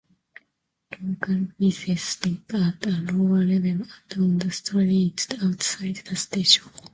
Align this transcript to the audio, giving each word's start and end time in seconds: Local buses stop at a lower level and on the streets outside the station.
Local 0.99 1.49
buses 1.59 2.01
stop 2.01 2.55
at 2.55 2.87
a 2.87 3.13
lower 3.13 3.43
level 3.43 3.85
and 3.85 3.85
on 4.23 4.37
the 4.39 4.49
streets 4.49 5.27
outside 5.43 5.97
the 5.97 6.15
station. 6.15 6.63